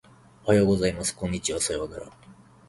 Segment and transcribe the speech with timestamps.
[0.45, 1.15] おはようございます。
[1.15, 1.59] こんにちは。
[1.61, 2.07] さようなら。